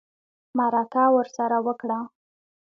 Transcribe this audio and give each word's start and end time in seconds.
مرکه 0.57 1.03
ورسره 1.15 1.57
وکړه 1.65 1.99